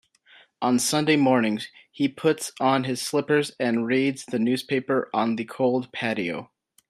[0.63, 5.93] On Sunday mornings, he puts on his slippers and reads the newspaper on the cold
[5.93, 6.49] patio.